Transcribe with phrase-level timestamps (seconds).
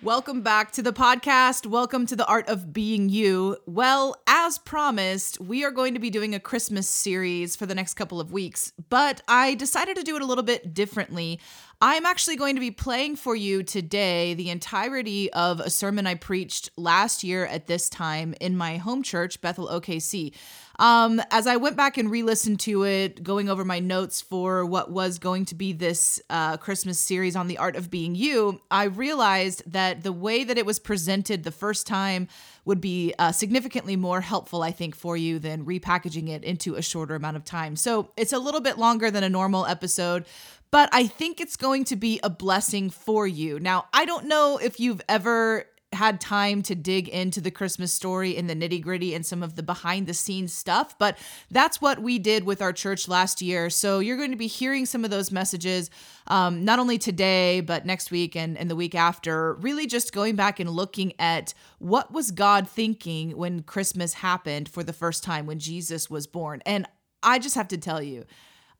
[0.00, 1.66] Welcome back to the podcast.
[1.66, 3.56] Welcome to the Art of Being You.
[3.66, 7.94] Well, as promised, we are going to be doing a Christmas series for the next
[7.94, 11.40] couple of weeks, but I decided to do it a little bit differently.
[11.82, 16.14] I'm actually going to be playing for you today the entirety of a sermon I
[16.14, 20.32] preached last year at this time in my home church, Bethel OKC.
[20.78, 24.64] Um, as I went back and re listened to it, going over my notes for
[24.64, 28.60] what was going to be this uh, Christmas series on the art of being you,
[28.70, 32.28] I realized that the way that it was presented the first time
[32.64, 36.82] would be uh, significantly more helpful, I think, for you than repackaging it into a
[36.82, 37.74] shorter amount of time.
[37.74, 40.26] So it's a little bit longer than a normal episode,
[40.70, 43.58] but I think it's going to be a blessing for you.
[43.58, 48.36] Now, I don't know if you've ever had time to dig into the Christmas story
[48.36, 51.16] and the nitty gritty and some of the behind the scenes stuff, but
[51.50, 53.70] that's what we did with our church last year.
[53.70, 55.90] So you're going to be hearing some of those messages,
[56.26, 60.36] um, not only today, but next week and, and the week after, really just going
[60.36, 65.46] back and looking at what was God thinking when Christmas happened for the first time,
[65.46, 66.60] when Jesus was born.
[66.66, 66.86] And
[67.22, 68.26] I just have to tell you,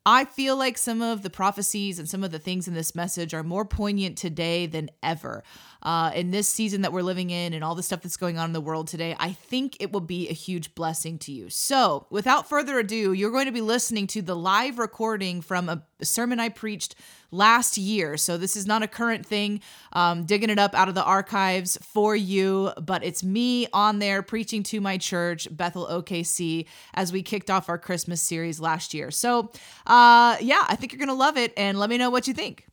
[0.05, 3.33] I feel like some of the prophecies and some of the things in this message
[3.33, 5.43] are more poignant today than ever.
[5.83, 8.45] Uh, in this season that we're living in and all the stuff that's going on
[8.49, 11.49] in the world today, I think it will be a huge blessing to you.
[11.49, 15.83] So, without further ado, you're going to be listening to the live recording from a
[16.01, 16.95] sermon I preached
[17.31, 18.17] last year.
[18.17, 19.61] So, this is not a current thing,
[19.93, 24.21] um, digging it up out of the archives for you, but it's me on there
[24.21, 29.11] preaching to my church, Bethel OKC, as we kicked off our Christmas series last year.
[29.11, 29.51] So,
[29.87, 31.53] uh, yeah, I think you're going to love it.
[31.57, 32.68] And let me know what you think.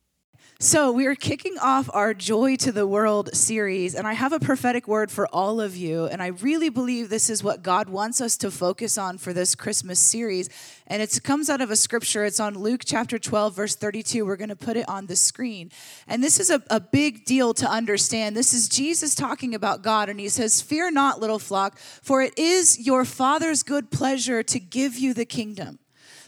[0.59, 4.39] So, we are kicking off our Joy to the World series, and I have a
[4.39, 6.05] prophetic word for all of you.
[6.05, 9.53] And I really believe this is what God wants us to focus on for this
[9.53, 10.49] Christmas series.
[10.87, 12.25] And it comes out of a scripture.
[12.25, 14.25] It's on Luke chapter 12, verse 32.
[14.25, 15.69] We're going to put it on the screen.
[16.07, 18.35] And this is a, a big deal to understand.
[18.35, 22.35] This is Jesus talking about God, and he says, Fear not, little flock, for it
[22.35, 25.77] is your Father's good pleasure to give you the kingdom.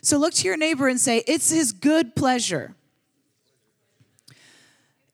[0.04, 2.76] So, look to your neighbor and say, It's his good pleasure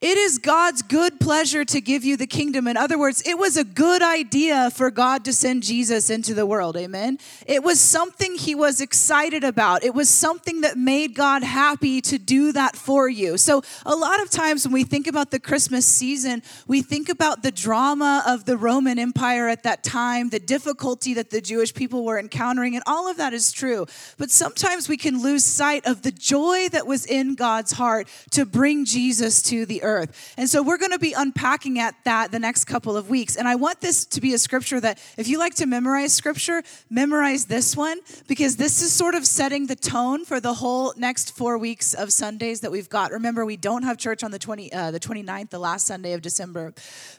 [0.01, 2.67] it is God's good pleasure to give you the kingdom.
[2.67, 6.45] In other words, it was a good idea for God to send Jesus into the
[6.45, 6.75] world.
[6.75, 7.17] Amen.
[7.47, 9.85] It was something he was excited about.
[9.85, 13.37] It was something that made God happy to do that for you.
[13.37, 17.41] So, a lot of times when we think about the Christmas season, we think about
[17.41, 22.03] the drama of the Roman Empire at that time, the difficulty that the Jewish people
[22.03, 23.85] were encountering, and all of that is true.
[24.17, 28.45] But sometimes we can lose sight of the joy that was in God's heart to
[28.45, 30.33] bring Jesus to the earth.
[30.37, 33.35] And so we're going to be unpacking at that the next couple of weeks.
[33.35, 36.63] And I want this to be a scripture that if you like to memorize scripture,
[36.89, 41.37] memorize this one because this is sort of setting the tone for the whole next
[41.37, 43.11] 4 weeks of Sundays that we've got.
[43.11, 46.21] Remember, we don't have church on the 20 uh, the 29th, the last Sunday of
[46.21, 46.73] December.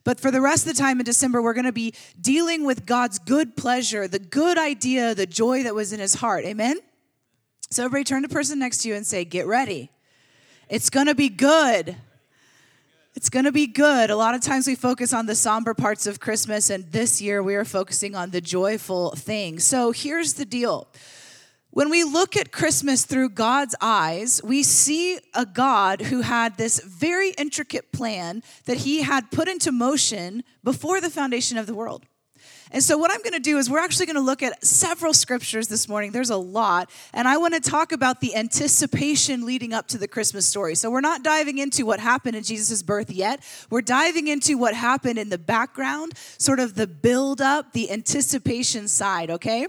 [0.05, 2.87] But for the rest of the time in December, we're going to be dealing with
[2.87, 6.45] God's good pleasure, the good idea, the joy that was in his heart.
[6.45, 6.79] Amen.
[7.71, 9.91] So everybody turn to person next to you and say, "Get ready.
[10.69, 11.97] It's going to be good."
[13.17, 14.11] It's going to be good.
[14.11, 17.43] A lot of times we focus on the somber parts of Christmas, and this year
[17.43, 19.59] we are focusing on the joyful thing.
[19.59, 20.87] So here's the deal.
[21.71, 26.79] When we look at Christmas through God's eyes, we see a God who had this
[26.81, 32.05] very intricate plan that he had put into motion before the foundation of the world.
[32.73, 35.15] And so, what I'm going to do is, we're actually going to look at several
[35.15, 36.11] scriptures this morning.
[36.11, 36.91] There's a lot.
[37.13, 40.75] And I want to talk about the anticipation leading up to the Christmas story.
[40.75, 43.43] So, we're not diving into what happened in Jesus' birth yet.
[43.71, 48.89] We're diving into what happened in the background, sort of the build up, the anticipation
[48.89, 49.69] side, okay?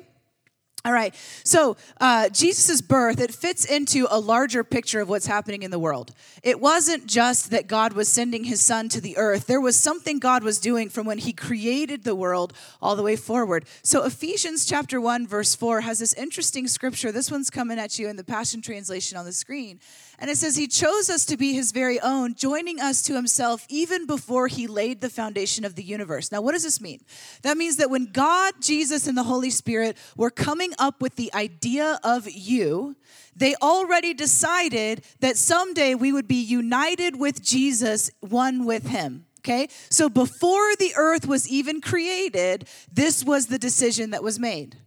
[0.85, 5.63] All right, so uh, Jesus' birth, it fits into a larger picture of what's happening
[5.63, 6.13] in the world.
[6.43, 10.19] It wasn't just that God was sending his son to the earth, there was something
[10.19, 13.65] God was doing from when he created the world all the way forward.
[13.81, 17.11] So, Ephesians chapter 1, verse 4 has this interesting scripture.
[17.11, 19.79] This one's coming at you in the Passion Translation on the screen.
[20.19, 23.65] And it says, He chose us to be His very own, joining us to Himself
[23.69, 26.31] even before He laid the foundation of the universe.
[26.31, 27.01] Now, what does this mean?
[27.43, 31.33] That means that when God, Jesus, and the Holy Spirit were coming up with the
[31.33, 32.95] idea of you,
[33.35, 39.25] they already decided that someday we would be united with Jesus, one with Him.
[39.41, 39.67] Okay?
[39.89, 44.77] So before the earth was even created, this was the decision that was made.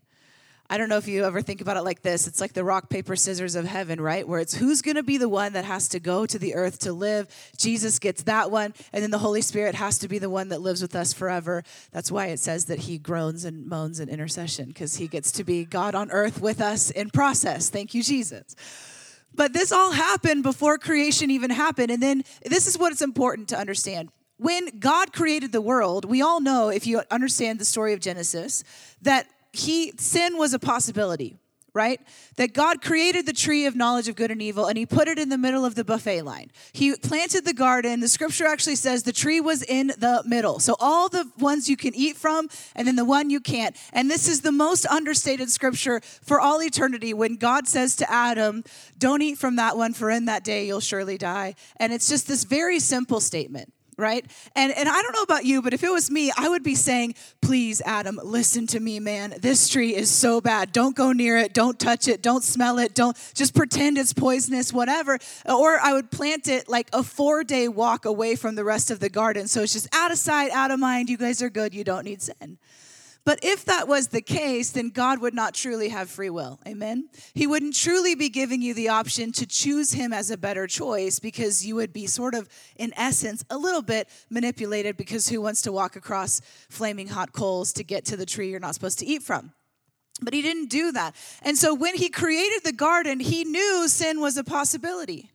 [0.72, 2.28] I don't know if you ever think about it like this.
[2.28, 4.26] It's like the rock, paper, scissors of heaven, right?
[4.26, 6.78] Where it's who's going to be the one that has to go to the earth
[6.80, 7.26] to live.
[7.56, 10.60] Jesus gets that one, and then the Holy Spirit has to be the one that
[10.60, 11.64] lives with us forever.
[11.90, 15.42] That's why it says that he groans and moans in intercession, because he gets to
[15.42, 17.68] be God on earth with us in process.
[17.68, 18.54] Thank you, Jesus.
[19.34, 21.90] But this all happened before creation even happened.
[21.90, 24.10] And then this is what it's important to understand.
[24.36, 28.62] When God created the world, we all know, if you understand the story of Genesis,
[29.02, 31.38] that he sin was a possibility
[31.74, 32.00] right?
[32.36, 35.18] That God created the tree of knowledge of good and evil and he put it
[35.18, 36.50] in the middle of the buffet line.
[36.72, 38.00] He planted the garden.
[38.00, 40.58] The scripture actually says the tree was in the middle.
[40.58, 43.76] So all the ones you can eat from and then the one you can't.
[43.92, 48.64] And this is the most understated scripture for all eternity when God says to Adam,
[48.98, 51.54] Don't eat from that one, for in that day you'll surely die.
[51.76, 54.24] And it's just this very simple statement right?
[54.56, 56.74] And and I don't know about you, but if it was me, I would be
[56.74, 59.34] saying, "Please, Adam, listen to me, man.
[59.40, 60.72] This tree is so bad.
[60.72, 61.54] Don't go near it.
[61.54, 62.22] Don't touch it.
[62.22, 62.94] Don't smell it.
[62.94, 68.04] Don't just pretend it's poisonous, whatever." Or I would plant it like a 4-day walk
[68.04, 69.46] away from the rest of the garden.
[69.46, 71.10] So it's just out of sight, out of mind.
[71.10, 71.74] You guys are good.
[71.74, 72.58] You don't need sin.
[73.30, 76.58] But if that was the case, then God would not truly have free will.
[76.66, 77.08] Amen?
[77.32, 81.20] He wouldn't truly be giving you the option to choose Him as a better choice
[81.20, 85.62] because you would be sort of, in essence, a little bit manipulated because who wants
[85.62, 86.40] to walk across
[86.70, 89.52] flaming hot coals to get to the tree you're not supposed to eat from?
[90.20, 91.14] But He didn't do that.
[91.42, 95.30] And so when He created the garden, He knew sin was a possibility.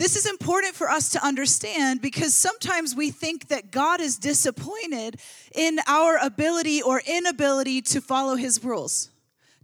[0.00, 5.20] This is important for us to understand because sometimes we think that God is disappointed
[5.54, 9.10] in our ability or inability to follow his rules,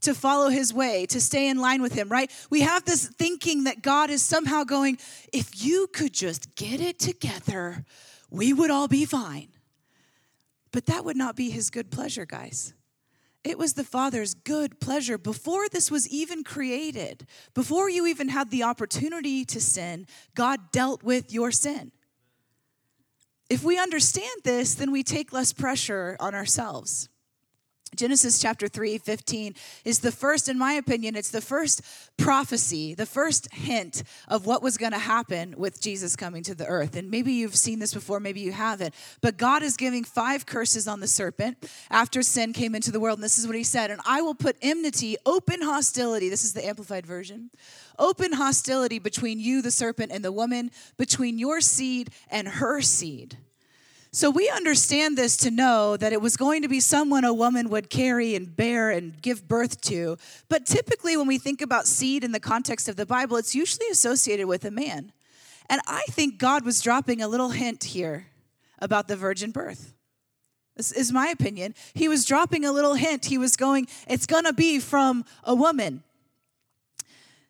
[0.03, 2.31] to follow his way, to stay in line with him, right?
[2.51, 4.99] We have this thinking that God is somehow going,
[5.33, 7.87] if you could just get it together,
[8.29, 9.49] we would all be fine.
[10.71, 12.75] But that would not be his good pleasure, guys.
[13.47, 18.51] It was the Father's good pleasure before this was even created, before you even had
[18.51, 21.93] the opportunity to sin, God dealt with your sin.
[23.49, 27.09] If we understand this, then we take less pressure on ourselves.
[27.95, 29.55] Genesis chapter 3, 15
[29.85, 31.83] is the first, in my opinion, it's the first
[32.17, 36.67] prophecy, the first hint of what was going to happen with Jesus coming to the
[36.67, 36.97] earth.
[36.97, 38.95] And maybe you've seen this before, maybe you haven't.
[39.21, 43.19] But God is giving five curses on the serpent after sin came into the world.
[43.19, 46.29] And this is what he said And I will put enmity, open hostility.
[46.29, 47.51] This is the amplified version.
[47.99, 53.39] Open hostility between you, the serpent, and the woman, between your seed and her seed.
[54.17, 57.69] So we understand this to know that it was going to be someone a woman
[57.69, 60.17] would carry and bear and give birth to.
[60.49, 63.89] But typically, when we think about seed in the context of the Bible, it's usually
[63.89, 65.13] associated with a man.
[65.69, 68.29] And I think God was dropping a little hint here
[68.79, 69.93] about the virgin birth.
[70.77, 71.75] This is my opinion.
[71.93, 73.27] He was dropping a little hint.
[73.27, 76.03] He was going, it's going to be from a woman.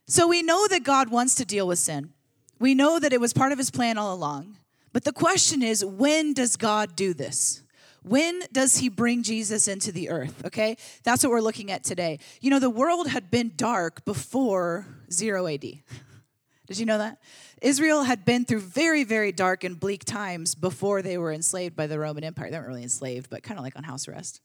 [0.09, 2.13] So we know that God wants to deal with sin.
[2.59, 4.57] We know that it was part of his plan all along.
[4.97, 7.63] But the question is when does God do this?
[8.03, 10.43] When does he bring Jesus into the earth?
[10.47, 12.19] Okay, that's what we're looking at today.
[12.41, 15.61] You know, the world had been dark before 0 AD.
[16.67, 17.19] Did you know that?
[17.61, 21.87] Israel had been through very, very dark and bleak times before they were enslaved by
[21.87, 22.51] the Roman Empire.
[22.51, 24.41] They weren't really enslaved, but kind of like on house arrest.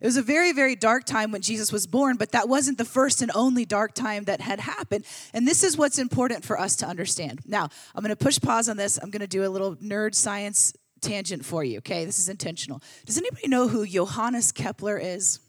[0.00, 2.84] It was a very, very dark time when Jesus was born, but that wasn't the
[2.84, 5.04] first and only dark time that had happened.
[5.32, 7.40] And this is what's important for us to understand.
[7.46, 8.98] Now, I'm going to push pause on this.
[9.02, 12.04] I'm going to do a little nerd science tangent for you, okay?
[12.04, 12.82] This is intentional.
[13.06, 15.40] Does anybody know who Johannes Kepler is?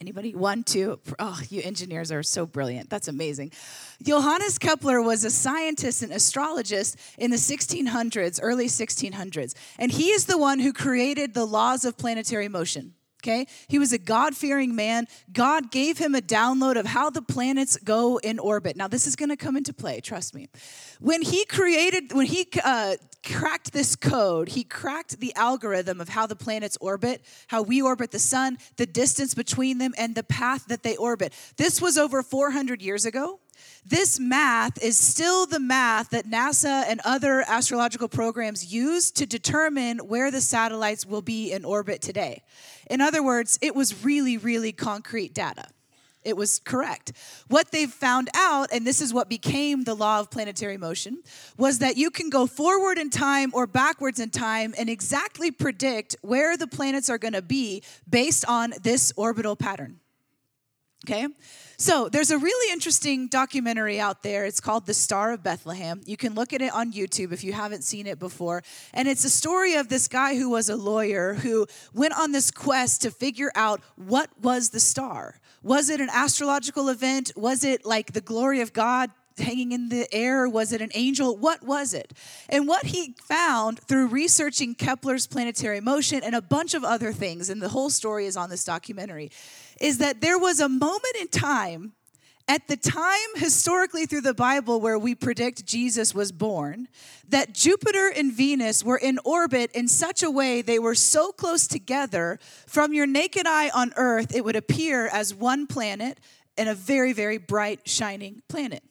[0.00, 0.34] Anybody?
[0.34, 0.98] One, two.
[1.20, 2.90] Oh, you engineers are so brilliant.
[2.90, 3.52] That's amazing.
[4.02, 9.54] Johannes Kepler was a scientist and astrologist in the 1600s, early 1600s.
[9.78, 13.46] And he is the one who created the laws of planetary motion okay?
[13.68, 15.06] He was a God fearing man.
[15.32, 18.76] God gave him a download of how the planets go in orbit.
[18.76, 20.48] Now, this is going to come into play, trust me.
[21.00, 26.26] When he created, when he uh, cracked this code, he cracked the algorithm of how
[26.26, 30.66] the planets orbit, how we orbit the sun, the distance between them, and the path
[30.66, 31.32] that they orbit.
[31.56, 33.40] This was over 400 years ago.
[33.86, 39.98] This math is still the math that NASA and other astrological programs use to determine
[39.98, 42.42] where the satellites will be in orbit today.
[42.88, 45.66] In other words, it was really, really concrete data.
[46.24, 47.12] It was correct.
[47.48, 51.22] What they've found out, and this is what became the law of planetary motion,
[51.58, 56.16] was that you can go forward in time or backwards in time and exactly predict
[56.22, 60.00] where the planets are going to be based on this orbital pattern.
[61.04, 61.28] Okay?
[61.76, 64.46] So there's a really interesting documentary out there.
[64.46, 66.00] It's called The Star of Bethlehem.
[66.06, 68.62] You can look at it on YouTube if you haven't seen it before.
[68.94, 72.50] And it's a story of this guy who was a lawyer who went on this
[72.50, 75.40] quest to figure out what was the star.
[75.62, 77.32] Was it an astrological event?
[77.36, 80.48] Was it like the glory of God hanging in the air?
[80.48, 81.36] Was it an angel?
[81.36, 82.12] What was it?
[82.48, 87.50] And what he found through researching Kepler's planetary motion and a bunch of other things,
[87.50, 89.30] and the whole story is on this documentary,
[89.80, 91.92] is that there was a moment in time
[92.46, 96.88] at the time historically through the Bible where we predict Jesus was born,
[97.26, 101.66] that Jupiter and Venus were in orbit in such a way they were so close
[101.66, 106.20] together, from your naked eye on Earth, it would appear as one planet
[106.58, 108.82] and a very, very bright, shining planet.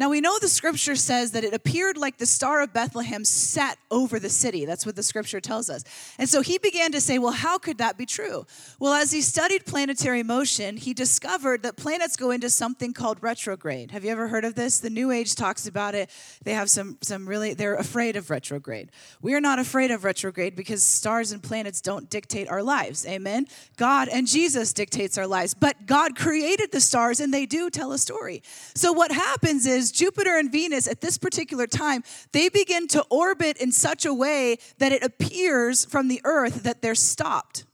[0.00, 3.76] Now we know the scripture says that it appeared like the star of Bethlehem sat
[3.90, 4.64] over the city.
[4.64, 5.84] That's what the scripture tells us.
[6.16, 8.46] And so he began to say, well, how could that be true?
[8.78, 13.90] Well, as he studied planetary motion, he discovered that planets go into something called retrograde.
[13.90, 14.80] Have you ever heard of this?
[14.80, 16.08] The New Age talks about it.
[16.44, 18.90] They have some some really they're afraid of retrograde.
[19.20, 23.06] We are not afraid of retrograde because stars and planets don't dictate our lives.
[23.06, 23.48] Amen.
[23.76, 27.92] God and Jesus dictates our lives, but God created the stars and they do tell
[27.92, 28.42] a story.
[28.74, 33.56] So what happens is Jupiter and Venus at this particular time, they begin to orbit
[33.58, 37.64] in such a way that it appears from the earth that they're stopped.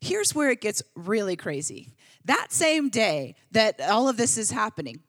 [0.00, 1.94] Here's where it gets really crazy.
[2.24, 5.00] That same day that all of this is happening,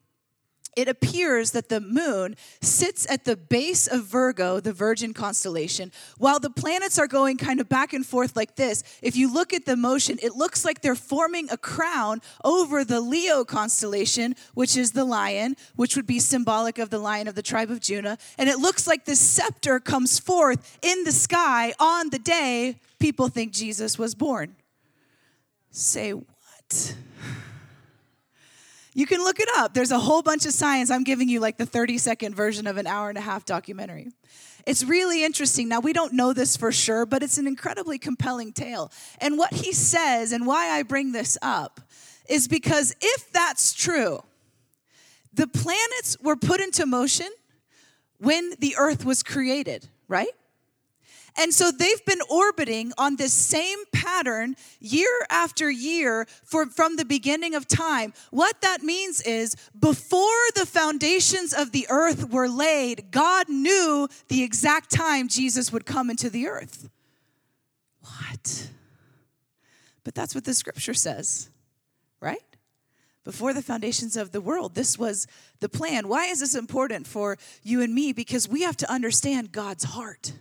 [0.76, 6.40] it appears that the moon sits at the base of Virgo, the Virgin constellation, while
[6.40, 8.84] the planets are going kind of back and forth like this.
[9.02, 13.02] If you look at the motion, it looks like they're forming a crown over the
[13.02, 17.42] Leo constellation, which is the lion, which would be symbolic of the lion of the
[17.42, 18.18] tribe of Judah.
[18.38, 23.28] And it looks like the scepter comes forth in the sky on the day people
[23.28, 24.56] think Jesus was born.
[25.72, 26.96] Say what?
[28.94, 29.74] You can look it up.
[29.74, 30.92] There's a whole bunch of science.
[30.92, 34.10] I'm giving you like the 30 second version of an hour and a half documentary.
[34.66, 35.68] It's really interesting.
[35.68, 38.92] Now, we don't know this for sure, but it's an incredibly compelling tale.
[39.20, 41.82] And what he says, and why I bring this up,
[42.30, 44.24] is because if that's true,
[45.34, 47.30] the planets were put into motion
[48.20, 50.30] when the earth was created, right?
[51.36, 57.06] And so they've been orbiting on this same pattern year after year for, from the
[57.06, 58.14] beginning of time.
[58.30, 64.44] What that means is before the foundations of the earth were laid, God knew the
[64.44, 66.90] exact time Jesus would come into the earth.
[68.02, 68.70] What?
[70.04, 71.50] But that's what the scripture says,
[72.20, 72.42] right?
[73.24, 75.28] Before the foundations of the world, this was
[75.62, 76.10] the plan.
[76.10, 78.12] Why is this important for you and me?
[78.12, 80.34] Because we have to understand God's heart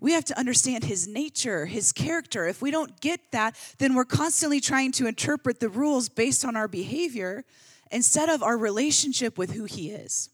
[0.00, 2.46] we have to understand his nature, his character.
[2.46, 6.56] If we don't get that, then we're constantly trying to interpret the rules based on
[6.56, 7.44] our behavior
[7.90, 10.30] instead of our relationship with who he is.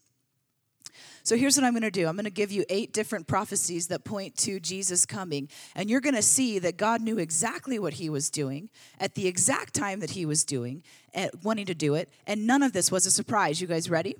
[1.27, 3.89] So here's what I'm going to do I'm going to give you eight different prophecies
[3.89, 5.49] that point to Jesus coming.
[5.75, 8.69] And you're going to see that God knew exactly what he was doing
[9.01, 12.09] at the exact time that he was doing, and wanting to do it.
[12.29, 13.61] And none of this was a surprise.
[13.61, 14.15] You guys ready?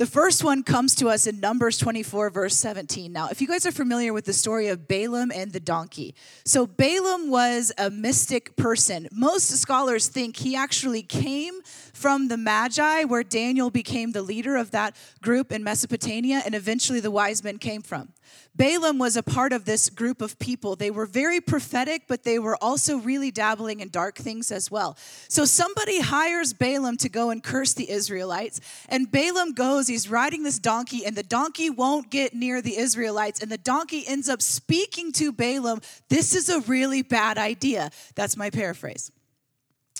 [0.00, 3.12] The first one comes to us in Numbers 24, verse 17.
[3.12, 6.66] Now, if you guys are familiar with the story of Balaam and the donkey, so
[6.66, 9.08] Balaam was a mystic person.
[9.12, 11.60] Most scholars think he actually came
[12.00, 16.98] from the Magi, where Daniel became the leader of that group in Mesopotamia, and eventually
[16.98, 18.14] the wise men came from.
[18.56, 20.76] Balaam was a part of this group of people.
[20.76, 24.96] They were very prophetic, but they were also really dabbling in dark things as well.
[25.28, 30.42] So somebody hires Balaam to go and curse the Israelites, and Balaam goes, he's riding
[30.42, 34.40] this donkey, and the donkey won't get near the Israelites, and the donkey ends up
[34.40, 37.90] speaking to Balaam, This is a really bad idea.
[38.14, 39.12] That's my paraphrase.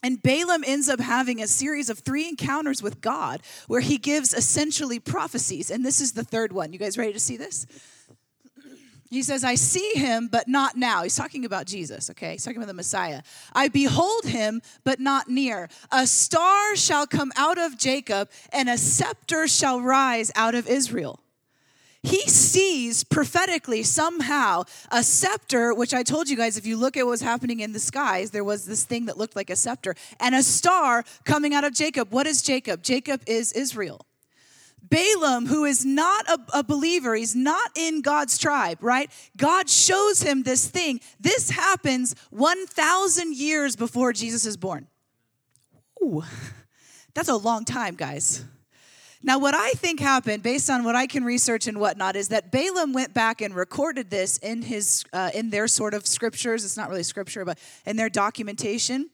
[0.02, 4.32] And Balaam ends up having a series of three encounters with God where he gives
[4.32, 5.70] essentially prophecies.
[5.70, 6.72] And this is the third one.
[6.72, 7.66] You guys ready to see this?
[9.10, 11.02] He says, I see him, but not now.
[11.02, 12.32] He's talking about Jesus, okay?
[12.32, 13.22] He's talking about the Messiah.
[13.52, 15.68] I behold him, but not near.
[15.90, 21.18] A star shall come out of Jacob, and a scepter shall rise out of Israel.
[22.02, 27.04] He sees prophetically somehow a scepter, which I told you guys, if you look at
[27.04, 29.94] what was happening in the skies, there was this thing that looked like a scepter,
[30.18, 32.10] and a star coming out of Jacob.
[32.10, 32.82] What is Jacob?
[32.82, 34.00] Jacob is Israel.
[34.88, 39.10] Balaam, who is not a, a, believer, he's not in God's tribe, right?
[39.36, 41.00] God shows him this thing.
[41.20, 44.88] This happens 1,000 years before Jesus is born.
[46.02, 46.24] Ooh,
[47.14, 48.44] that's a long time, guys.
[49.22, 52.50] Now, what I think happened, based on what I can research and whatnot, is that
[52.50, 56.64] Balaam went back and recorded this in his uh, in their sort of scriptures.
[56.64, 59.10] It's not really scripture, but in their documentation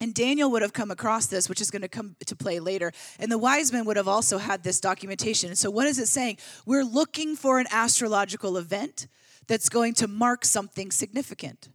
[0.00, 2.92] And Daniel would have come across this, which is going to come to play later.
[3.18, 5.48] And the wise men would have also had this documentation.
[5.48, 6.38] And so, what is it saying?
[6.66, 9.08] We're looking for an astrological event
[9.46, 11.68] that's going to mark something significant.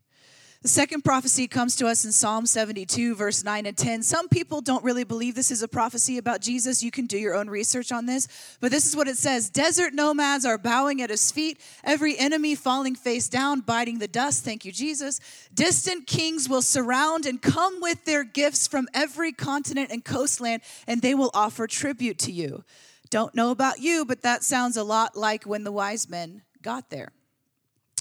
[0.63, 4.01] The second prophecy comes to us in Psalm 72, verse 9 and 10.
[4.01, 6.82] Some people don't really believe this is a prophecy about Jesus.
[6.82, 8.29] You can do your own research on this.
[8.62, 12.55] But this is what it says Desert nomads are bowing at his feet, every enemy
[12.55, 14.46] falling face down, biting the dust.
[14.46, 15.20] Thank you, Jesus.
[15.53, 21.01] Distant kings will surround and come with their gifts from every continent and coastland, and
[21.01, 22.63] they will offer tribute to you.
[23.10, 26.89] Don't know about you, but that sounds a lot like when the wise men got
[26.89, 27.12] there.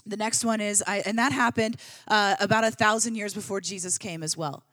[0.05, 3.97] The next one is, I, and that happened uh, about a thousand years before Jesus
[3.97, 4.63] came as well.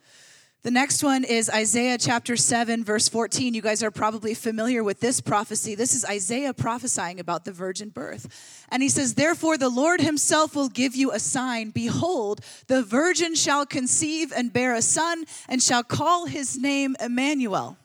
[0.63, 3.55] The next one is Isaiah chapter 7, verse 14.
[3.55, 5.75] You guys are probably familiar with this prophecy.
[5.75, 8.67] This is Isaiah prophesying about the virgin birth.
[8.69, 11.71] And he says, Therefore, the Lord himself will give you a sign.
[11.71, 17.79] Behold, the virgin shall conceive and bear a son, and shall call his name Emmanuel.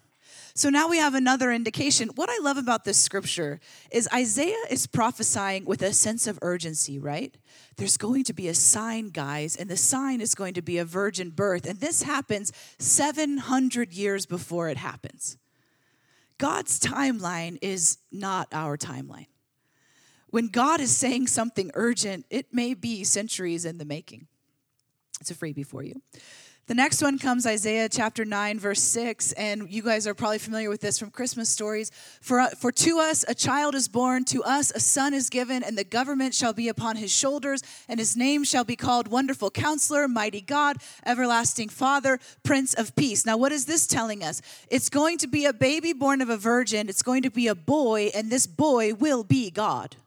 [0.58, 2.08] So now we have another indication.
[2.16, 3.60] What I love about this scripture
[3.92, 7.36] is Isaiah is prophesying with a sense of urgency, right?
[7.76, 10.86] There's going to be a sign, guys, and the sign is going to be a
[10.86, 11.66] virgin birth.
[11.66, 15.38] And this happens 700 years before it happens.
[16.38, 19.28] God's timeline is not our timeline.
[20.30, 24.28] When God is saying something urgent, it may be centuries in the making.
[25.20, 26.02] It's a freebie for you.
[26.68, 30.68] The next one comes Isaiah chapter 9, verse 6, and you guys are probably familiar
[30.68, 31.92] with this from Christmas stories.
[32.22, 35.78] For, for to us a child is born, to us a son is given, and
[35.78, 40.08] the government shall be upon his shoulders, and his name shall be called Wonderful Counselor,
[40.08, 43.28] Mighty God, Everlasting Father, Prince of Peace.
[43.28, 44.42] Now, what is this telling us?
[44.68, 47.54] It's going to be a baby born of a virgin, it's going to be a
[47.54, 49.98] boy, and this boy will be God.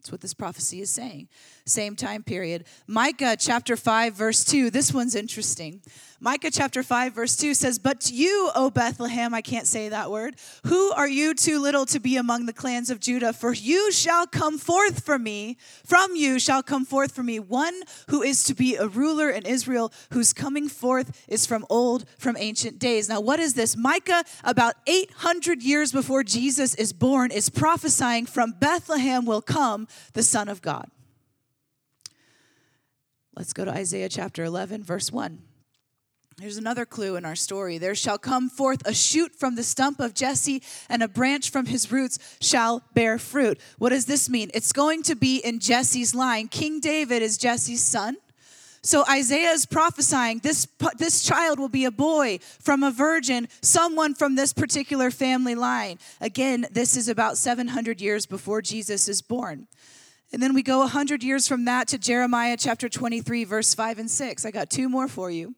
[0.00, 1.28] That's what this prophecy is saying.
[1.66, 2.64] Same time period.
[2.86, 4.70] Micah chapter 5, verse 2.
[4.70, 5.82] This one's interesting.
[6.20, 10.36] Micah chapter 5, verse 2 says, But you, O Bethlehem, I can't say that word,
[10.64, 13.32] who are you too little to be among the clans of Judah?
[13.32, 17.82] For you shall come forth from me, from you shall come forth for me one
[18.10, 22.36] who is to be a ruler in Israel, whose coming forth is from old, from
[22.38, 23.08] ancient days.
[23.08, 23.76] Now, what is this?
[23.76, 30.22] Micah, about 800 years before Jesus is born, is prophesying from Bethlehem will come the
[30.22, 30.88] Son of God.
[33.36, 35.38] Let's go to Isaiah chapter 11, verse 1.
[36.40, 37.76] Here's another clue in our story.
[37.76, 41.66] There shall come forth a shoot from the stump of Jesse, and a branch from
[41.66, 43.60] his roots shall bear fruit.
[43.76, 44.50] What does this mean?
[44.54, 46.48] It's going to be in Jesse's line.
[46.48, 48.16] King David is Jesse's son.
[48.82, 54.14] So Isaiah is prophesying this, this child will be a boy from a virgin, someone
[54.14, 55.98] from this particular family line.
[56.20, 59.66] Again, this is about 700 years before Jesus is born.
[60.36, 64.10] And then we go 100 years from that to Jeremiah chapter 23, verse 5 and
[64.10, 64.44] 6.
[64.44, 65.54] I got two more for you.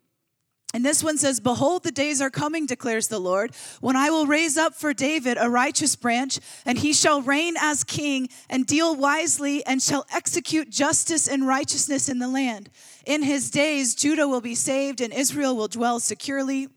[0.72, 4.28] And this one says, Behold, the days are coming, declares the Lord, when I will
[4.28, 8.94] raise up for David a righteous branch, and he shall reign as king and deal
[8.94, 12.70] wisely and shall execute justice and righteousness in the land.
[13.04, 16.68] In his days, Judah will be saved and Israel will dwell securely.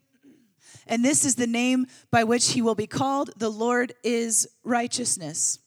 [0.88, 5.60] And this is the name by which he will be called the Lord is righteousness.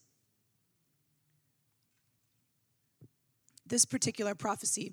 [3.74, 4.92] This particular prophecy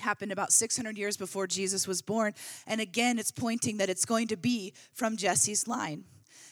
[0.00, 2.34] happened about 600 years before Jesus was born.
[2.66, 6.04] And again, it's pointing that it's going to be from Jesse's line.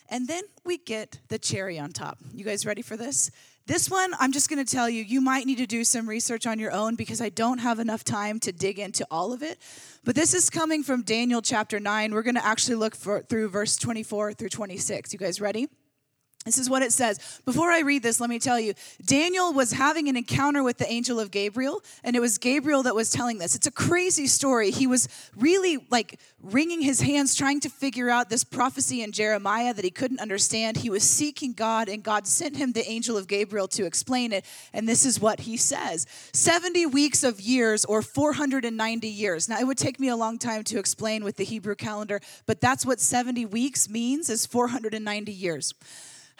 [0.09, 2.17] And then we get the cherry on top.
[2.33, 3.31] You guys ready for this?
[3.67, 6.47] This one, I'm just going to tell you, you might need to do some research
[6.47, 9.59] on your own because I don't have enough time to dig into all of it.
[10.03, 12.15] But this is coming from Daniel chapter 9.
[12.15, 15.13] We're going to actually look for, through verse 24 through 26.
[15.13, 15.69] You guys ready?
[16.47, 17.41] This is what it says.
[17.45, 18.73] Before I read this, let me tell you
[19.05, 22.95] Daniel was having an encounter with the angel of Gabriel, and it was Gabriel that
[22.95, 23.55] was telling this.
[23.55, 24.71] It's a crazy story.
[24.71, 29.75] He was really like wringing his hands trying to figure out this prophecy in Jeremiah
[29.75, 30.79] that he couldn't understand.
[30.79, 34.47] He was seeking God, and God sent him the angel of Gabriel to explain it.
[34.73, 39.47] And this is what he says 70 weeks of years, or 490 years.
[39.47, 42.63] Now, it would take me a long time to explain with the Hebrew calendar, but
[42.63, 45.75] that's what 70 weeks means is 490 years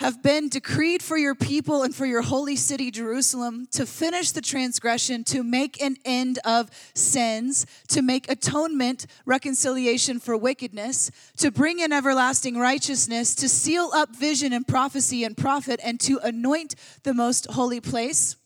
[0.01, 4.41] have been decreed for your people and for your holy city, Jerusalem, to finish the
[4.41, 11.81] transgression, to make an end of sins, to make atonement, reconciliation for wickedness, to bring
[11.81, 17.13] in everlasting righteousness, to seal up vision and prophecy and prophet, and to anoint the
[17.13, 18.37] most holy place.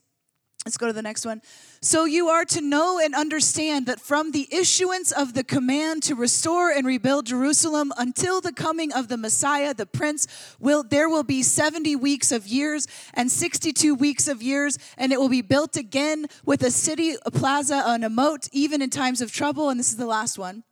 [0.67, 1.41] Let's go to the next one
[1.85, 6.15] so you are to know and understand that from the issuance of the command to
[6.15, 10.27] restore and rebuild Jerusalem until the coming of the Messiah, the Prince,
[10.59, 15.21] will there will be 70 weeks of years and 62 weeks of years, and it
[15.21, 19.21] will be built again with a city, a plaza, and a moat, even in times
[19.21, 19.69] of trouble.
[19.69, 20.65] And this is the last one.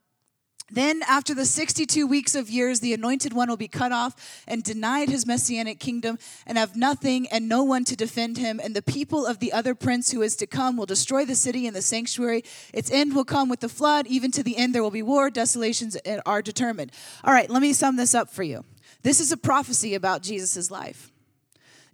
[0.73, 4.63] Then, after the 62 weeks of years, the anointed one will be cut off and
[4.63, 8.59] denied his messianic kingdom and have nothing and no one to defend him.
[8.59, 11.67] And the people of the other prince who is to come will destroy the city
[11.67, 12.43] and the sanctuary.
[12.73, 14.07] Its end will come with the flood.
[14.07, 15.29] Even to the end, there will be war.
[15.29, 16.91] Desolations are determined.
[17.23, 18.65] All right, let me sum this up for you.
[19.03, 21.11] This is a prophecy about Jesus' life.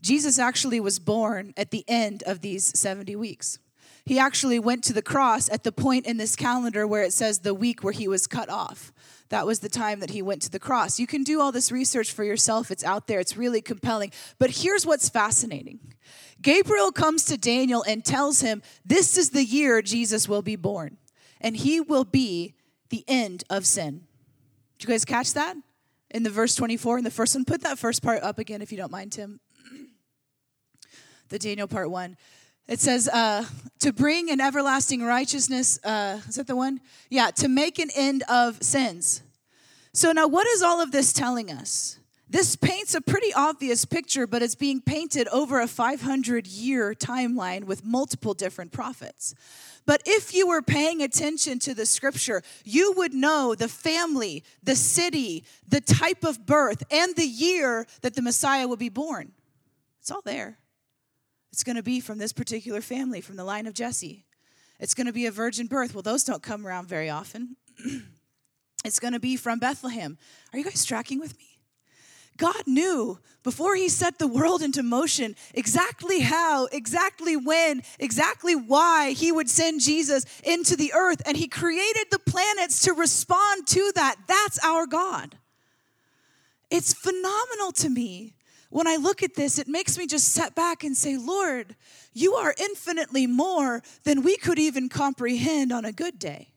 [0.03, 3.59] Jesus actually was born at the end of these 70 weeks
[4.09, 7.41] he actually went to the cross at the point in this calendar where it says
[7.41, 8.91] the week where he was cut off.
[9.29, 10.99] That was the time that he went to the cross.
[10.99, 12.71] You can do all this research for yourself.
[12.71, 14.11] It's out there, it's really compelling.
[14.39, 15.81] But here's what's fascinating
[16.41, 20.97] Gabriel comes to Daniel and tells him, This is the year Jesus will be born,
[21.39, 22.55] and he will be
[22.89, 24.07] the end of sin.
[24.79, 25.55] Did you guys catch that?
[26.13, 28.73] In the verse 24, in the first one, put that first part up again if
[28.73, 29.39] you don't mind, Tim.
[31.29, 32.17] the Daniel part one.
[32.69, 33.47] It says, uh,
[33.81, 35.79] to bring an everlasting righteousness.
[35.83, 36.81] Uh, is that the one?
[37.09, 39.23] Yeah, to make an end of sins.
[39.95, 41.99] So, now what is all of this telling us?
[42.31, 47.65] This paints a pretty obvious picture, but it's being painted over a 500 year timeline
[47.65, 49.35] with multiple different prophets.
[49.87, 54.77] But if you were paying attention to the scripture, you would know the family, the
[54.77, 59.33] city, the type of birth, and the year that the Messiah would be born.
[60.01, 60.59] It's all there.
[61.53, 64.25] It's going to be from this particular family, from the line of Jesse.
[64.79, 65.95] It's going to be a virgin birth.
[65.95, 67.57] Well, those don't come around very often.
[68.85, 70.19] it's going to be from Bethlehem.
[70.53, 71.59] Are you guys tracking with me?
[72.37, 79.11] God knew before he set the world into motion exactly how, exactly when, exactly why
[79.11, 81.21] he would send Jesus into the earth.
[81.27, 84.17] And he created the planets to respond to that.
[84.29, 85.37] That's our God.
[86.71, 88.35] It's phenomenal to me
[88.71, 91.75] when I look at this, it makes me just set back and say, Lord,
[92.13, 96.49] you are infinitely more than we could even comprehend on a good day.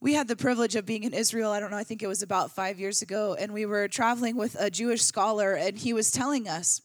[0.00, 2.22] We had the privilege of being in Israel, I don't know, I think it was
[2.22, 6.10] about five years ago, and we were traveling with a Jewish scholar, and he was
[6.10, 6.80] telling us,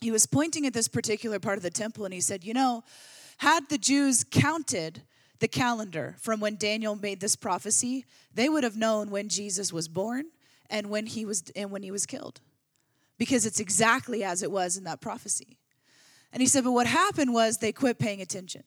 [0.00, 2.84] he was pointing at this particular part of the temple, and he said, You know,
[3.38, 5.02] had the Jews counted
[5.40, 9.88] the calendar from when Daniel made this prophecy, they would have known when Jesus was
[9.88, 10.26] born
[10.68, 12.40] and when he was and when he was killed
[13.18, 15.58] because it's exactly as it was in that prophecy.
[16.32, 18.64] And he said, but what happened was they quit paying attention.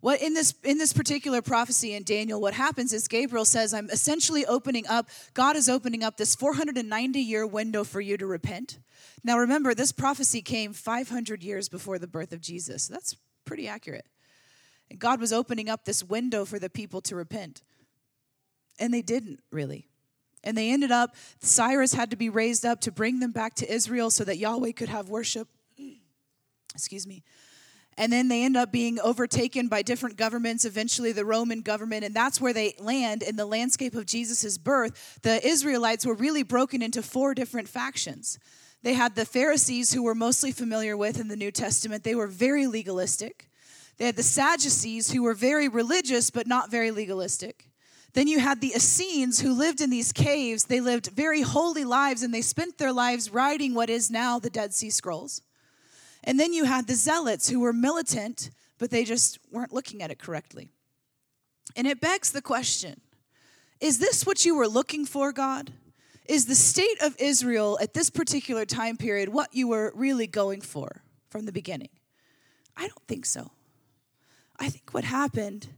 [0.00, 3.90] What in this in this particular prophecy in Daniel, what happens is Gabriel says, I'm
[3.90, 8.78] essentially opening up, God is opening up this 490 year window for you to repent.
[9.22, 12.88] Now remember, this prophecy came 500 years before the birth of Jesus.
[12.88, 14.06] That's pretty accurate.
[14.90, 17.62] And God was opening up this window for the people to repent.
[18.78, 19.89] And they didn't really.
[20.42, 23.72] And they ended up, Cyrus had to be raised up to bring them back to
[23.72, 25.48] Israel so that Yahweh could have worship.
[26.74, 27.22] Excuse me.
[27.98, 32.14] And then they end up being overtaken by different governments, eventually the Roman government, and
[32.14, 35.18] that's where they land in the landscape of Jesus' birth.
[35.22, 38.38] The Israelites were really broken into four different factions.
[38.82, 42.26] They had the Pharisees, who we're mostly familiar with in the New Testament, they were
[42.26, 43.50] very legalistic.
[43.98, 47.66] They had the Sadducees, who were very religious but not very legalistic.
[48.12, 50.64] Then you had the Essenes who lived in these caves.
[50.64, 54.50] They lived very holy lives and they spent their lives writing what is now the
[54.50, 55.42] Dead Sea Scrolls.
[56.24, 60.10] And then you had the Zealots who were militant, but they just weren't looking at
[60.10, 60.70] it correctly.
[61.76, 63.00] And it begs the question
[63.80, 65.72] Is this what you were looking for, God?
[66.26, 70.60] Is the state of Israel at this particular time period what you were really going
[70.60, 71.88] for from the beginning?
[72.76, 73.50] I don't think so.
[74.58, 75.68] I think what happened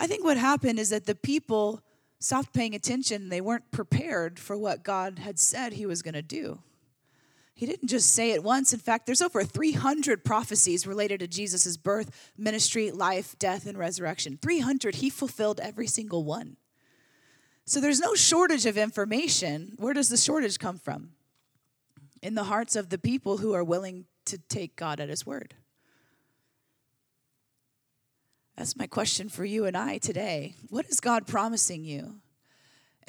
[0.00, 1.82] I think what happened is that the people
[2.18, 3.28] stopped paying attention.
[3.28, 6.60] They weren't prepared for what God had said he was going to do.
[7.54, 8.72] He didn't just say it once.
[8.72, 14.38] In fact, there's over 300 prophecies related to Jesus' birth, ministry, life, death, and resurrection.
[14.40, 14.96] 300.
[14.96, 16.56] He fulfilled every single one.
[17.66, 19.74] So there's no shortage of information.
[19.76, 21.10] Where does the shortage come from?
[22.22, 25.54] In the hearts of the people who are willing to take God at his word.
[28.60, 30.54] That's my question for you and I today.
[30.68, 32.16] What is God promising you?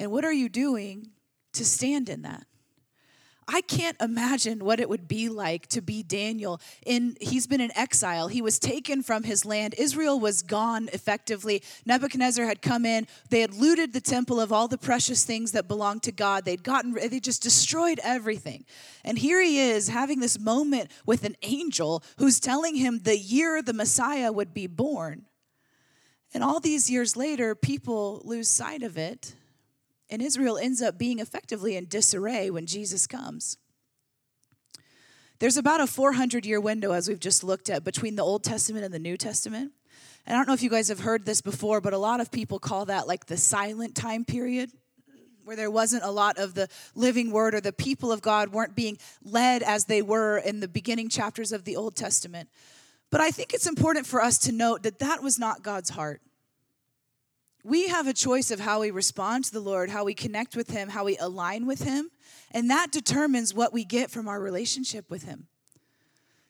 [0.00, 1.10] And what are you doing
[1.52, 2.46] to stand in that?
[3.46, 7.70] I can't imagine what it would be like to be Daniel in he's been in
[7.76, 8.28] exile.
[8.28, 9.74] He was taken from his land.
[9.76, 11.62] Israel was gone effectively.
[11.84, 13.06] Nebuchadnezzar had come in.
[13.28, 16.46] They had looted the temple of all the precious things that belonged to God.
[16.46, 18.64] They'd gotten they just destroyed everything.
[19.04, 23.60] And here he is having this moment with an angel who's telling him the year
[23.60, 25.26] the Messiah would be born.
[26.34, 29.34] And all these years later, people lose sight of it,
[30.08, 33.58] and Israel ends up being effectively in disarray when Jesus comes.
[35.38, 38.84] There's about a 400 year window, as we've just looked at, between the Old Testament
[38.84, 39.72] and the New Testament.
[40.24, 42.30] And I don't know if you guys have heard this before, but a lot of
[42.30, 44.70] people call that like the silent time period
[45.44, 48.76] where there wasn't a lot of the living word or the people of God weren't
[48.76, 52.48] being led as they were in the beginning chapters of the Old Testament.
[53.12, 56.22] But I think it's important for us to note that that was not God's heart.
[57.62, 60.70] We have a choice of how we respond to the Lord, how we connect with
[60.70, 62.10] Him, how we align with Him,
[62.50, 65.46] and that determines what we get from our relationship with Him.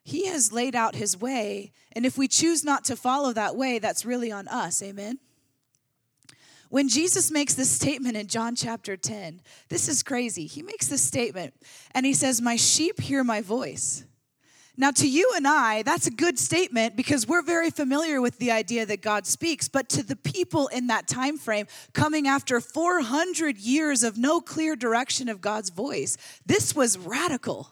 [0.04, 3.78] He has laid out his way, and if we choose not to follow that way,
[3.78, 4.82] that's really on us.
[4.82, 5.18] Amen.
[6.70, 10.46] When Jesus makes this statement in John chapter 10, this is crazy.
[10.46, 11.54] He makes this statement
[11.92, 14.04] and he says, My sheep hear my voice.
[14.76, 18.50] Now, to you and I, that's a good statement because we're very familiar with the
[18.50, 19.68] idea that God speaks.
[19.68, 24.74] But to the people in that time frame, coming after 400 years of no clear
[24.74, 27.68] direction of God's voice, this was radical.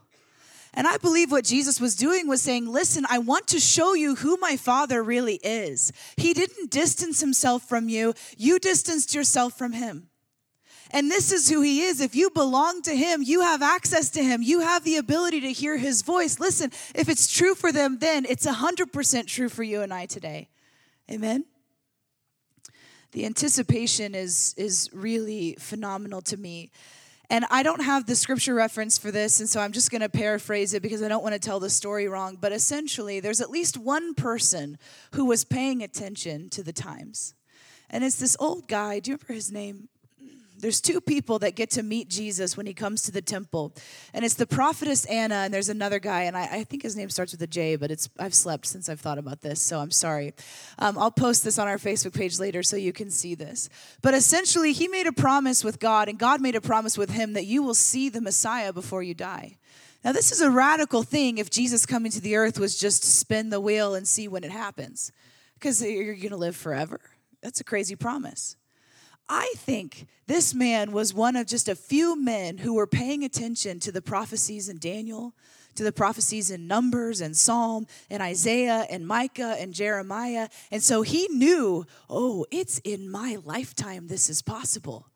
[0.74, 4.16] And I believe what Jesus was doing was saying, Listen, I want to show you
[4.16, 5.92] who my Father really is.
[6.16, 10.09] He didn't distance himself from you, you distanced yourself from him.
[10.92, 12.00] And this is who he is.
[12.00, 14.42] If you belong to him, you have access to him.
[14.42, 16.40] You have the ability to hear his voice.
[16.40, 20.48] Listen, if it's true for them then, it's 100% true for you and I today.
[21.10, 21.44] Amen.
[23.12, 26.70] The anticipation is is really phenomenal to me.
[27.28, 30.08] And I don't have the scripture reference for this, and so I'm just going to
[30.08, 32.36] paraphrase it because I don't want to tell the story wrong.
[32.40, 34.78] But essentially, there's at least one person
[35.12, 37.34] who was paying attention to the times.
[37.88, 38.98] And it's this old guy.
[38.98, 39.88] Do you remember his name?
[40.60, 43.72] There's two people that get to meet Jesus when he comes to the temple.
[44.12, 47.10] And it's the prophetess Anna, and there's another guy, and I, I think his name
[47.10, 49.90] starts with a J, but it's I've slept since I've thought about this, so I'm
[49.90, 50.34] sorry.
[50.78, 53.68] Um, I'll post this on our Facebook page later so you can see this.
[54.02, 57.32] But essentially, he made a promise with God, and God made a promise with him
[57.32, 59.56] that you will see the Messiah before you die.
[60.04, 63.50] Now, this is a radical thing if Jesus coming to the earth was just spin
[63.50, 65.12] the wheel and see when it happens,
[65.54, 67.00] because you're going to live forever.
[67.42, 68.56] That's a crazy promise.
[69.32, 73.78] I think this man was one of just a few men who were paying attention
[73.80, 75.34] to the prophecies in Daniel,
[75.76, 80.48] to the prophecies in Numbers and Psalm and Isaiah and Micah and Jeremiah.
[80.72, 85.06] And so he knew, oh, it's in my lifetime this is possible.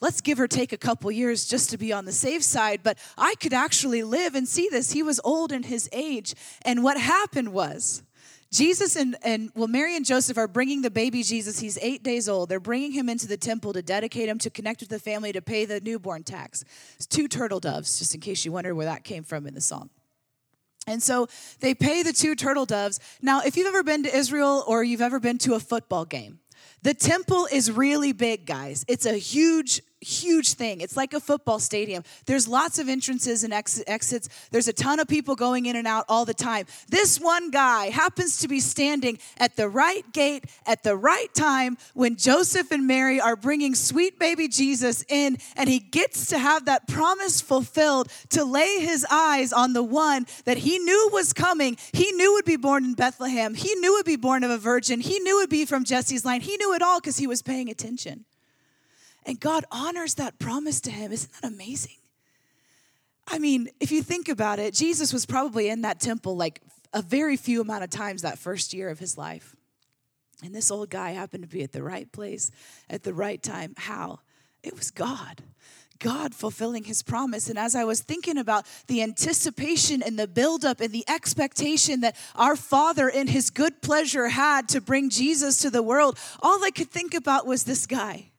[0.00, 2.96] Let's give or take a couple years just to be on the safe side, but
[3.18, 4.92] I could actually live and see this.
[4.92, 6.34] He was old in his age.
[6.62, 8.04] And what happened was,
[8.54, 11.58] Jesus and, and, well, Mary and Joseph are bringing the baby Jesus.
[11.58, 12.48] He's eight days old.
[12.48, 15.42] They're bringing him into the temple to dedicate him, to connect with the family, to
[15.42, 16.64] pay the newborn tax.
[16.94, 19.60] It's two turtle doves, just in case you wonder where that came from in the
[19.60, 19.90] song.
[20.86, 21.26] And so
[21.58, 23.00] they pay the two turtle doves.
[23.20, 26.38] Now, if you've ever been to Israel or you've ever been to a football game,
[26.82, 28.84] the temple is really big, guys.
[28.86, 30.80] It's a huge huge thing.
[30.80, 32.04] It's like a football stadium.
[32.26, 34.28] There's lots of entrances and ex- exits.
[34.50, 36.66] There's a ton of people going in and out all the time.
[36.88, 41.76] This one guy happens to be standing at the right gate at the right time
[41.94, 46.66] when Joseph and Mary are bringing sweet baby Jesus in, and he gets to have
[46.66, 51.76] that promise fulfilled to lay his eyes on the one that he knew was coming.
[51.92, 53.54] He knew would be born in Bethlehem.
[53.54, 55.00] He knew would be born of a virgin.
[55.00, 56.40] He knew would be from Jesse's line.
[56.40, 58.24] He knew it all because he was paying attention.
[59.26, 61.12] And God honors that promise to him.
[61.12, 61.96] Isn't that amazing?
[63.26, 66.60] I mean, if you think about it, Jesus was probably in that temple like
[66.92, 69.56] a very few amount of times that first year of his life.
[70.42, 72.50] And this old guy happened to be at the right place
[72.90, 73.74] at the right time.
[73.76, 74.20] How?
[74.62, 75.42] It was God.
[75.98, 77.48] God fulfilling his promise.
[77.48, 82.16] And as I was thinking about the anticipation and the buildup and the expectation that
[82.34, 86.70] our Father, in his good pleasure, had to bring Jesus to the world, all I
[86.70, 88.30] could think about was this guy.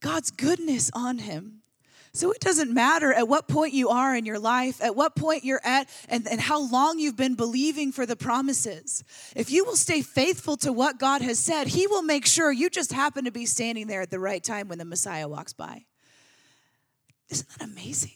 [0.00, 1.62] God's goodness on him.
[2.12, 5.44] So it doesn't matter at what point you are in your life, at what point
[5.44, 9.04] you're at, and, and how long you've been believing for the promises.
[9.36, 12.70] If you will stay faithful to what God has said, He will make sure you
[12.70, 15.84] just happen to be standing there at the right time when the Messiah walks by.
[17.28, 18.12] Isn't that amazing?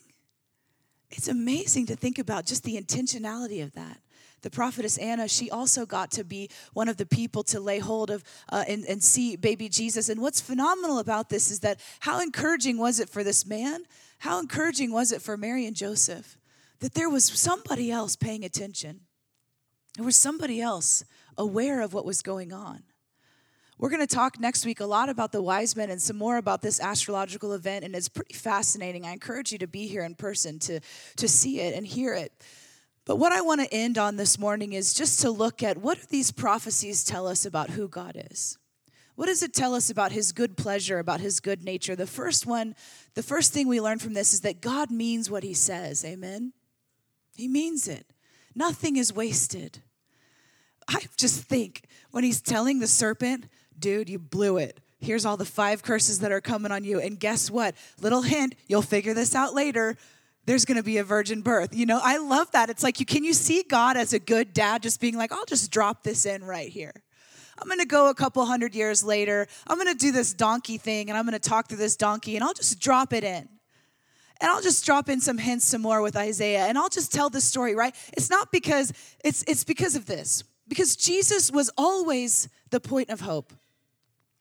[1.11, 3.99] It's amazing to think about just the intentionality of that
[4.43, 8.11] the prophetess Anna, she also got to be one of the people to lay hold
[8.11, 10.09] of uh, and, and see baby Jesus.
[10.09, 13.83] And what's phenomenal about this is that how encouraging was it for this man?
[14.19, 16.39] How encouraging was it for Mary and Joseph
[16.81, 19.01] that there was somebody else paying attention?
[19.97, 21.05] There was somebody else
[21.37, 22.83] aware of what was going on.
[23.81, 26.37] We're going to talk next week a lot about the wise men and some more
[26.37, 29.07] about this astrological event, and it's pretty fascinating.
[29.07, 30.81] I encourage you to be here in person to,
[31.17, 32.31] to see it and hear it.
[33.11, 35.99] But what I want to end on this morning is just to look at what
[35.99, 38.57] do these prophecies tell us about who God is?
[39.17, 41.97] What does it tell us about his good pleasure, about his good nature?
[41.97, 42.77] The first one,
[43.15, 46.05] the first thing we learn from this is that God means what he says.
[46.05, 46.53] Amen.
[47.35, 48.07] He means it.
[48.55, 49.81] Nothing is wasted.
[50.87, 54.79] I just think when he's telling the serpent, dude, you blew it.
[55.01, 57.01] Here's all the five curses that are coming on you.
[57.01, 57.75] And guess what?
[58.01, 59.97] Little hint, you'll figure this out later.
[60.51, 61.77] There's going to be a virgin birth.
[61.77, 62.71] You know, I love that.
[62.71, 65.45] It's like you can you see God as a good dad just being like, "I'll
[65.45, 66.93] just drop this in right here."
[67.57, 69.47] I'm going to go a couple hundred years later.
[69.69, 72.35] I'm going to do this donkey thing and I'm going to talk to this donkey
[72.35, 73.49] and I'll just drop it in.
[74.41, 77.31] And I'll just drop in some hints some more with Isaiah and I'll just tell
[77.31, 77.95] the story, right?
[78.15, 78.93] It's not because
[79.25, 80.43] it's it's because of this.
[80.67, 83.53] Because Jesus was always the point of hope.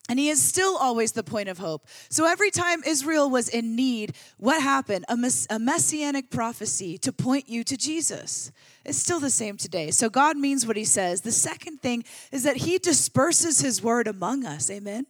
[0.09, 1.87] And he is still always the point of hope.
[2.09, 5.05] So every time Israel was in need, what happened?
[5.07, 8.51] A, mess- a, messianic prophecy to point you to Jesus.
[8.83, 9.91] It's still the same today.
[9.91, 11.21] So God means what he says.
[11.21, 14.71] The second thing is that he disperses his word among us.
[14.71, 15.05] Amen.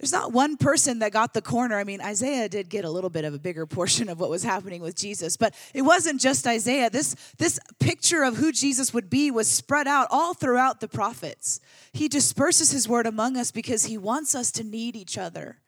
[0.00, 1.78] There's not one person that got the corner.
[1.78, 4.42] I mean, Isaiah did get a little bit of a bigger portion of what was
[4.42, 6.88] happening with Jesus, but it wasn't just Isaiah.
[6.88, 11.60] This, this picture of who Jesus would be was spread out all throughout the prophets.
[11.92, 15.58] He disperses his word among us because he wants us to need each other.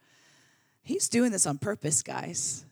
[0.83, 2.65] He's doing this on purpose, guys.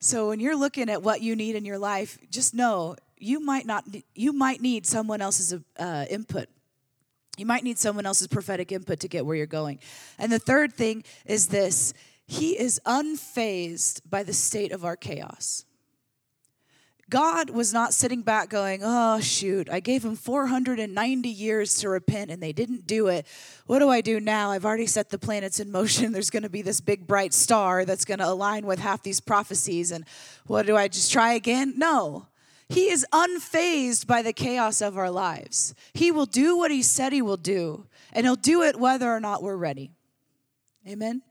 [0.00, 3.66] So when you're looking at what you need in your life, just know you might
[3.66, 6.48] not you might need someone else's uh, input
[7.36, 9.78] you might need someone else's prophetic input to get where you're going.
[10.18, 11.92] And the third thing is this
[12.26, 15.64] He is unfazed by the state of our chaos.
[17.08, 22.32] God was not sitting back going, Oh, shoot, I gave them 490 years to repent
[22.32, 23.26] and they didn't do it.
[23.66, 24.50] What do I do now?
[24.50, 26.12] I've already set the planets in motion.
[26.12, 29.20] There's going to be this big bright star that's going to align with half these
[29.20, 29.92] prophecies.
[29.92, 30.04] And
[30.46, 31.74] what do I just try again?
[31.76, 32.26] No.
[32.68, 35.74] He is unfazed by the chaos of our lives.
[35.94, 39.20] He will do what he said he will do, and he'll do it whether or
[39.20, 39.92] not we're ready.
[40.86, 41.22] Amen.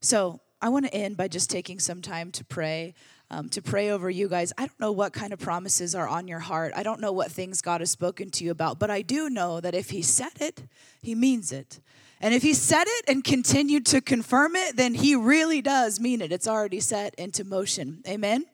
[0.00, 2.94] So, I want to end by just taking some time to pray.
[3.28, 4.52] Um, to pray over you guys.
[4.56, 6.72] I don't know what kind of promises are on your heart.
[6.76, 9.60] I don't know what things God has spoken to you about, but I do know
[9.60, 10.62] that if He said it,
[11.02, 11.80] He means it.
[12.20, 16.20] And if He said it and continued to confirm it, then He really does mean
[16.20, 16.30] it.
[16.30, 18.00] It's already set into motion.
[18.06, 18.44] Amen.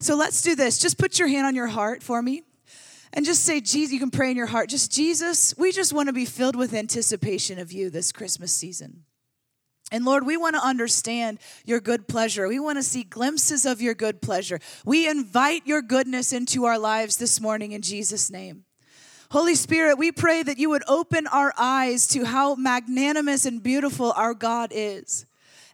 [0.00, 0.78] So let's do this.
[0.78, 2.42] Just put your hand on your heart for me
[3.12, 4.68] and just say, Jesus, you can pray in your heart.
[4.68, 9.04] Just, Jesus, we just want to be filled with anticipation of you this Christmas season.
[9.90, 12.46] And Lord, we want to understand your good pleasure.
[12.46, 14.60] We want to see glimpses of your good pleasure.
[14.84, 18.64] We invite your goodness into our lives this morning in Jesus' name.
[19.30, 24.12] Holy Spirit, we pray that you would open our eyes to how magnanimous and beautiful
[24.12, 25.26] our God is.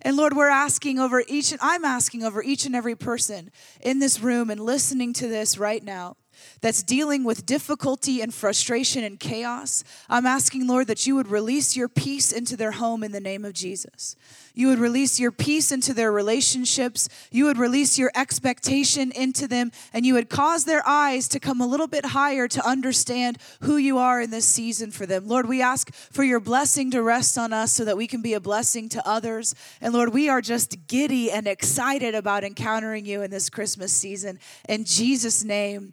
[0.05, 4.01] And Lord, we're asking over each, and I'm asking over each and every person in
[4.01, 6.17] this room and listening to this right now
[6.61, 9.85] that's dealing with difficulty and frustration and chaos.
[10.09, 13.45] I'm asking, Lord, that you would release your peace into their home in the name
[13.45, 14.17] of Jesus.
[14.57, 17.09] You would release your peace into their relationships.
[17.33, 21.61] You would release your expectation into them, and you would cause their eyes to come
[21.61, 25.27] a little bit higher to understand who you are in this season for them.
[25.27, 28.35] Lord, we ask for your blessing to rest on us so that we can be
[28.35, 29.57] a blessing to others.
[29.81, 34.39] And Lord, we are just giddy and excited about encountering you in this Christmas season.
[34.69, 35.93] In Jesus' name,